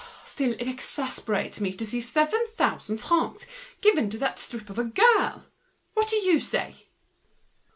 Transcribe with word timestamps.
But 0.35 0.47
what 0.47 0.61
exasperates 0.61 1.61
me 1.61 1.69
is 1.69 1.75
to 1.75 1.85
see 1.85 2.01
seven 2.01 2.47
thousand 2.55 2.97
francs 2.97 3.45
given 3.81 4.09
to 4.09 4.17
that 4.17 4.39
strip 4.39 4.71
of 4.71 4.79
a 4.79 4.85
girl! 4.85 5.45
What 5.93 6.07
do 6.07 6.15
you 6.15 6.39
say?" 6.39 6.87